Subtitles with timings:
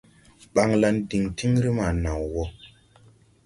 [0.53, 2.43] Ɓanlan diŋ tiŋri ma naw wɔ.